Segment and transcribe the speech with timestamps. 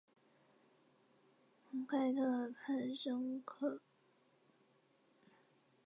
[1.87, 3.81] 盖特河畔圣科隆布。